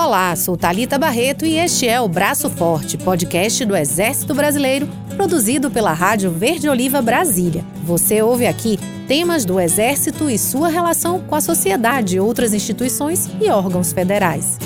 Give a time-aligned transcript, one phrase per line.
[0.00, 5.72] Olá, sou Talita Barreto e este é o Braço Forte, podcast do Exército Brasileiro, produzido
[5.72, 7.64] pela Rádio Verde Oliva Brasília.
[7.82, 13.50] Você ouve aqui temas do Exército e sua relação com a sociedade, outras instituições e
[13.50, 14.56] órgãos federais.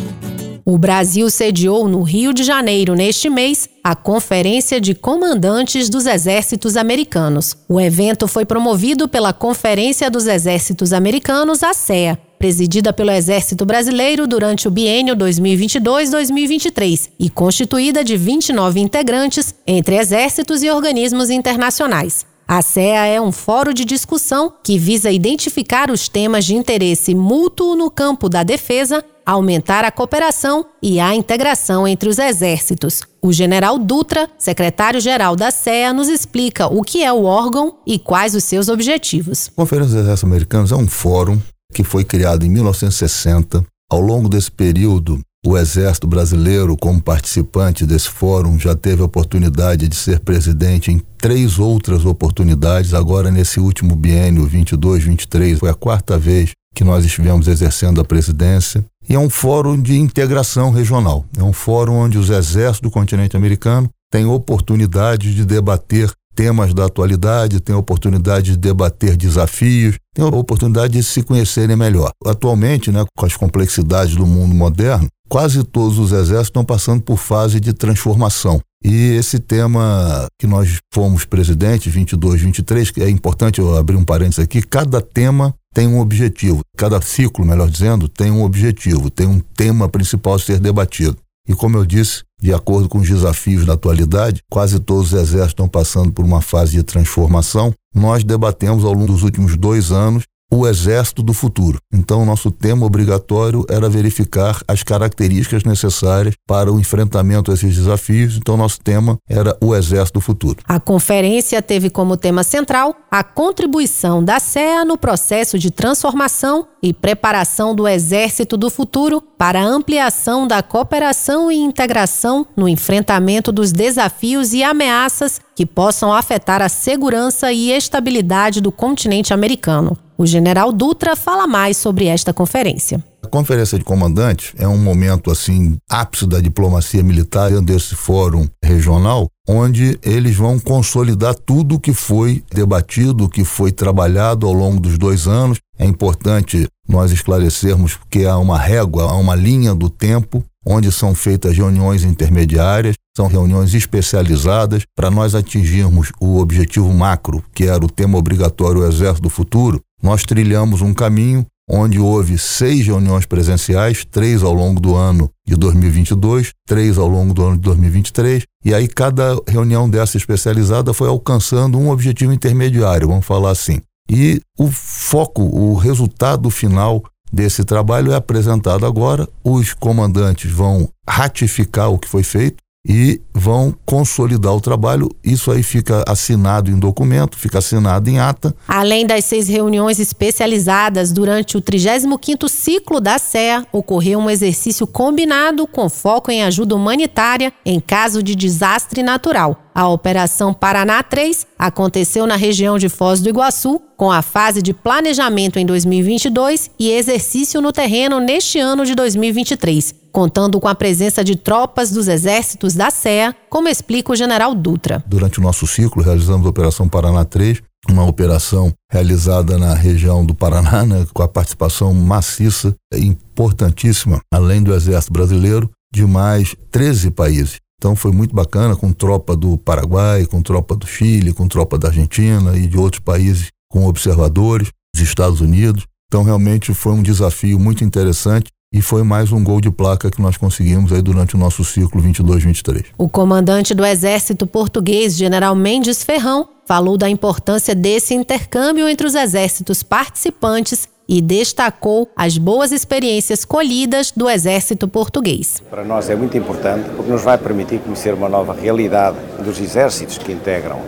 [0.66, 6.76] O Brasil sediou no Rio de Janeiro, neste mês, a Conferência de Comandantes dos Exércitos
[6.76, 7.56] Americanos.
[7.66, 14.26] O evento foi promovido pela Conferência dos Exércitos Americanos, a CEA, presidida pelo Exército Brasileiro
[14.26, 22.26] durante o biênio 2022-2023 e constituída de 29 integrantes entre exércitos e organismos internacionais.
[22.48, 27.76] A CEA é um fórum de discussão que visa identificar os temas de interesse mútuo
[27.76, 33.02] no campo da defesa, aumentar a cooperação e a integração entre os exércitos.
[33.22, 38.34] O general Dutra, secretário-geral da CEA, nos explica o que é o órgão e quais
[38.34, 39.46] os seus objetivos.
[39.46, 41.40] A Conferência dos Exércitos Americanos é um fórum
[41.72, 43.64] que foi criado em 1960.
[43.90, 49.88] Ao longo desse período, o Exército Brasileiro, como participante desse fórum, já teve a oportunidade
[49.88, 52.94] de ser presidente em três outras oportunidades.
[52.94, 58.84] Agora, nesse último biênio 22-23, foi a quarta vez que nós estivemos exercendo a presidência.
[59.08, 61.24] E é um fórum de integração regional.
[61.36, 66.86] É um fórum onde os exércitos do continente americano têm oportunidade de debater temas da
[66.86, 72.10] atualidade, têm oportunidade de debater desafios, têm a oportunidade de se conhecerem melhor.
[72.24, 77.16] Atualmente, né, com as complexidades do mundo moderno, quase todos os exércitos estão passando por
[77.16, 78.60] fase de transformação.
[78.84, 84.04] E esse tema que nós fomos presidente, 22, 23, que é importante eu abrir um
[84.04, 89.26] parênteses aqui, cada tema tem um objetivo, cada ciclo, melhor dizendo, tem um objetivo, tem
[89.26, 91.16] um tema principal a ser debatido.
[91.48, 95.48] E como eu disse, de acordo com os desafios da atualidade, quase todos os exércitos
[95.48, 97.72] estão passando por uma fase de transformação.
[97.94, 101.78] Nós debatemos ao longo dos últimos dois anos o exército do futuro.
[101.90, 108.36] Então, nosso tema obrigatório era verificar as características necessárias para o enfrentamento a esses desafios.
[108.36, 110.58] Então, nosso tema era o exército do futuro.
[110.68, 116.92] A conferência teve como tema central a contribuição da CEA no processo de transformação e
[116.92, 123.72] preparação do exército do futuro para a ampliação da cooperação e integração no enfrentamento dos
[123.72, 129.96] desafios e ameaças que possam afetar a segurança e estabilidade do continente americano.
[130.16, 133.02] O general Dutra fala mais sobre esta conferência.
[133.32, 139.26] Conferência de Comandantes é um momento assim ápice da diplomacia militar dentro desse fórum regional,
[139.48, 144.78] onde eles vão consolidar tudo o que foi debatido, o que foi trabalhado ao longo
[144.78, 145.56] dos dois anos.
[145.78, 151.14] É importante nós esclarecermos que há uma régua, há uma linha do tempo onde são
[151.14, 157.88] feitas reuniões intermediárias, são reuniões especializadas para nós atingirmos o objetivo macro, que era o
[157.90, 164.04] tema obrigatório o Exército do Futuro, nós trilhamos um caminho onde houve seis reuniões presenciais,
[164.04, 168.74] três ao longo do ano de 2022, três ao longo do ano de 2023, e
[168.74, 173.80] aí cada reunião dessa especializada foi alcançando um objetivo intermediário, vamos falar assim.
[174.10, 177.02] E o foco, o resultado final
[177.32, 179.26] desse trabalho é apresentado agora.
[179.42, 185.08] Os comandantes vão ratificar o que foi feito e vão consolidar o trabalho.
[185.22, 188.54] Isso aí fica assinado em documento, fica assinado em ata.
[188.66, 195.66] Além das seis reuniões especializadas durante o 35º ciclo da CEA, ocorreu um exercício combinado
[195.66, 199.62] com foco em ajuda humanitária em caso de desastre natural.
[199.74, 204.74] A Operação Paraná 3 aconteceu na região de Foz do Iguaçu, com a fase de
[204.74, 211.24] planejamento em 2022 e exercício no terreno neste ano de 2023, contando com a presença
[211.24, 215.02] de tropas dos exércitos da CEA, como explica o general Dutra.
[215.06, 220.34] Durante o nosso ciclo, realizamos a Operação Paraná 3, uma operação realizada na região do
[220.34, 227.10] Paraná, né, com a participação maciça e importantíssima, além do Exército Brasileiro, de mais 13
[227.10, 227.56] países.
[227.78, 231.88] Então foi muito bacana com tropa do Paraguai, com tropa do Chile, com tropa da
[231.88, 235.84] Argentina e de outros países com observadores, dos Estados Unidos.
[236.06, 240.22] Então realmente foi um desafio muito interessante e foi mais um gol de placa que
[240.22, 242.86] nós conseguimos aí durante o nosso ciclo 22-23.
[242.96, 249.14] O comandante do Exército Português, General Mendes Ferrão, falou da importância desse intercâmbio entre os
[249.14, 255.62] exércitos participantes e destacou as boas experiências colhidas do Exército Português.
[255.68, 260.16] Para nós é muito importante porque nos vai permitir conhecer uma nova realidade dos exércitos
[260.16, 260.80] que integram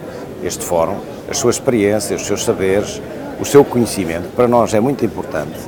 [0.42, 0.96] este fórum,
[1.28, 3.02] as suas experiências, os seus saberes,
[3.40, 4.28] o seu conhecimento.
[4.34, 5.58] Para nós é muito importante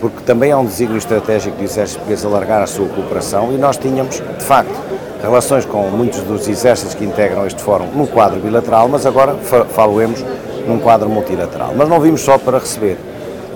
[0.00, 3.76] porque também há um desígnio estratégico do Exército Português alargar a sua cooperação e nós
[3.76, 4.74] tínhamos, de facto,
[5.22, 9.34] relações com muitos dos exércitos que integram este fórum no quadro bilateral, mas agora
[9.70, 10.24] faloemos
[10.66, 11.72] num quadro multilateral.
[11.76, 12.98] Mas não vimos só para receber,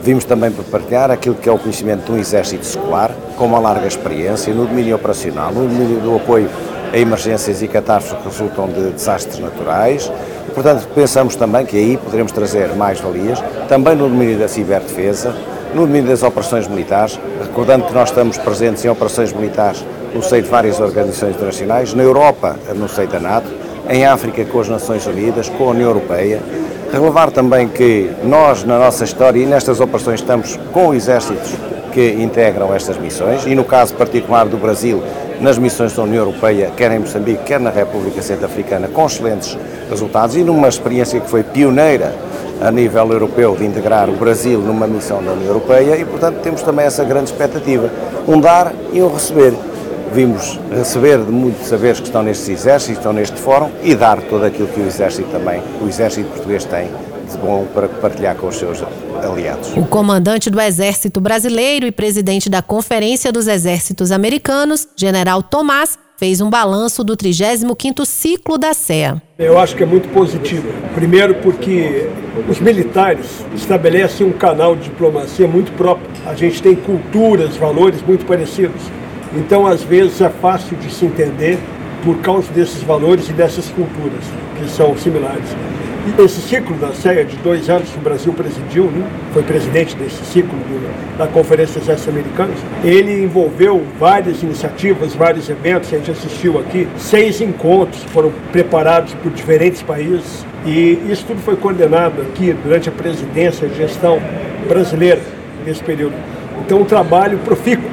[0.03, 3.59] Vimos também para partilhar aquilo que é o conhecimento de um exército escolar, com uma
[3.59, 6.49] larga experiência no domínio operacional, no domínio do apoio
[6.91, 10.11] a emergências e catástrofes que resultam de desastres naturais.
[10.55, 15.35] Portanto, pensamos também que aí poderemos trazer mais valias, também no domínio da ciberdefesa,
[15.75, 19.85] no domínio das operações militares, recordando que nós estamos presentes em operações militares
[20.15, 23.47] no seio de várias organizações internacionais, na Europa, no seio da NATO,
[23.89, 26.41] em África com as Nações Unidas, com a União Europeia,
[26.93, 31.55] Relevar também que nós, na nossa história e nestas operações, estamos com exércitos
[31.93, 35.01] que integram estas missões e, no caso particular do Brasil,
[35.41, 39.57] nas missões da União Europeia, quer em Moçambique, quer na República Centro-Africana, com excelentes
[39.89, 42.13] resultados e numa experiência que foi pioneira
[42.61, 46.63] a nível europeu de integrar o Brasil numa missão da União Europeia e, portanto, temos
[46.63, 47.91] também essa grande expectativa,
[48.29, 49.55] um dar e um receber
[50.13, 54.45] vimos receber de muitos saberes que estão nestes exércitos, estão neste fórum e dar todo
[54.45, 56.89] aquilo que o exército também, o exército português tem
[57.31, 58.83] de bom para partilhar com os seus
[59.23, 59.73] aliados.
[59.77, 66.43] O comandante do Exército Brasileiro e presidente da Conferência dos Exércitos Americanos, General Tomás, fez
[66.43, 69.23] um balanço do 35º ciclo da CEA.
[69.39, 70.69] Eu acho que é muito positivo.
[70.95, 72.11] Primeiro porque
[72.47, 76.07] os militares estabelecem um canal de diplomacia muito próprio.
[76.27, 78.83] A gente tem culturas, valores muito parecidos.
[79.35, 81.59] Então, às vezes, é fácil de se entender
[82.05, 84.23] por causa desses valores e dessas culturas
[84.59, 85.49] que são similares.
[86.19, 90.25] Esse ciclo da CEA de dois anos que o Brasil presidiu, né, foi presidente desse
[90.25, 96.11] ciclo do, da Conferência dos Exércitos Americanos, ele envolveu várias iniciativas, vários eventos, a gente
[96.11, 102.55] assistiu aqui, seis encontros foram preparados por diferentes países e isso tudo foi coordenado aqui
[102.65, 104.21] durante a presidência e gestão
[104.67, 105.21] brasileira
[105.67, 106.15] nesse período.
[106.65, 107.91] Então, um trabalho profícuo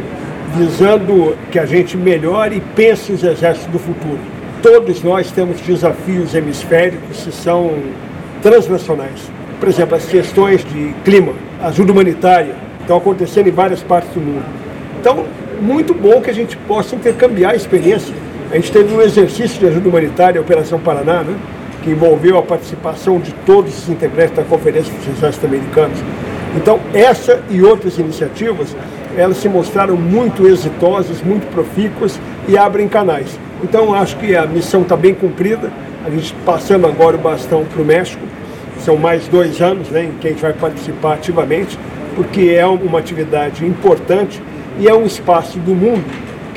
[0.56, 4.37] visando que a gente melhore e pense os exércitos do futuro.
[4.70, 7.72] Todos nós temos desafios hemisféricos que são
[8.42, 9.32] transnacionais.
[9.62, 11.32] Por exemplo, as questões de clima,
[11.64, 14.44] ajuda humanitária, estão acontecendo em várias partes do mundo.
[15.00, 15.24] Então,
[15.62, 18.14] muito bom que a gente possa intercambiar experiência.
[18.52, 21.38] A gente teve um exercício de ajuda humanitária, a Operação Paraná, né,
[21.82, 25.98] que envolveu a participação de todos os integrantes da Conferência dos Exércitos Americanos.
[26.58, 28.76] Então, essa e outras iniciativas
[29.18, 33.38] elas se mostraram muito exitosas, muito profícuas e abrem canais.
[33.64, 35.72] Então acho que a missão está bem cumprida.
[36.06, 38.24] A gente passando agora o bastão para o México.
[38.80, 41.78] São mais dois anos né, em que a gente vai participar ativamente,
[42.16, 44.42] porque é uma atividade importante
[44.80, 46.06] e é um espaço do mundo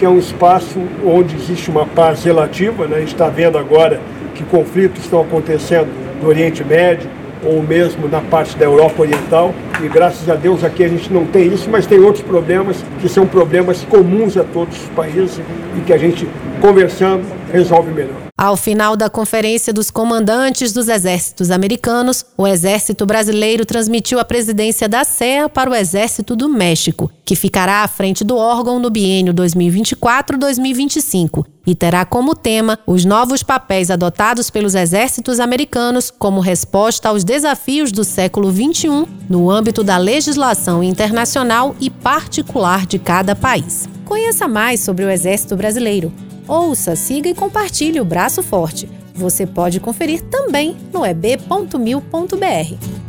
[0.00, 2.86] que é um espaço onde existe uma paz relativa.
[2.86, 2.96] Né?
[2.96, 4.00] A gente está vendo agora
[4.34, 5.88] que conflitos estão acontecendo
[6.22, 7.10] no Oriente Médio,
[7.44, 9.54] ou mesmo na parte da Europa Oriental.
[9.82, 13.08] E graças a Deus aqui a gente não tem isso, mas tem outros problemas que
[13.08, 15.40] são problemas comuns a todos os países
[15.76, 16.28] e que a gente,
[16.60, 18.29] conversando, resolve melhor.
[18.40, 24.88] Ao final da Conferência dos Comandantes dos Exércitos Americanos, o Exército Brasileiro transmitiu a presidência
[24.88, 29.34] da CEA para o Exército do México, que ficará à frente do órgão no biênio
[29.34, 37.22] 2024-2025 e terá como tema os novos papéis adotados pelos exércitos americanos como resposta aos
[37.22, 43.86] desafios do século XXI no âmbito da legislação internacional e particular de cada país.
[44.06, 46.10] Conheça mais sobre o Exército Brasileiro
[46.50, 48.88] Ouça, siga e compartilhe o Braço Forte.
[49.14, 52.99] Você pode conferir também no eb.mil.br.